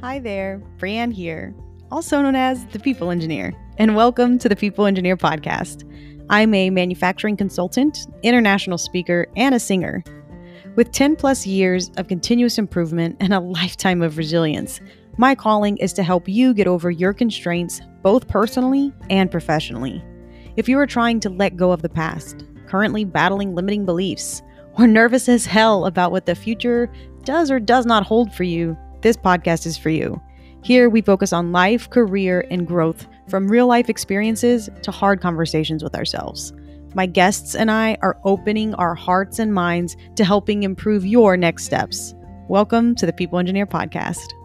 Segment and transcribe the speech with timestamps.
[0.00, 1.52] Hi there, Brianne here,
[1.90, 5.82] also known as the People Engineer, and welcome to the People Engineer Podcast.
[6.30, 10.04] I'm a manufacturing consultant, international speaker, and a singer.
[10.76, 14.80] With 10 plus years of continuous improvement and a lifetime of resilience,
[15.16, 20.00] my calling is to help you get over your constraints both personally and professionally.
[20.54, 24.42] If you are trying to let go of the past, currently battling limiting beliefs,
[24.78, 26.88] or nervous as hell about what the future
[27.24, 30.20] does or does not hold for you, this podcast is for you.
[30.62, 35.84] Here, we focus on life, career, and growth from real life experiences to hard conversations
[35.84, 36.52] with ourselves.
[36.94, 41.64] My guests and I are opening our hearts and minds to helping improve your next
[41.64, 42.14] steps.
[42.48, 44.37] Welcome to the People Engineer Podcast.